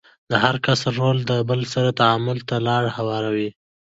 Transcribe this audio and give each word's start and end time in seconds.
د 0.29 0.31
هر 0.43 0.55
کس 0.65 0.81
رول 0.97 1.17
له 1.29 1.37
بل 1.49 1.61
سره 1.73 1.89
تعامل 1.99 2.37
ته 2.49 2.55
لار 2.67 2.83
هواروي. 2.97 3.49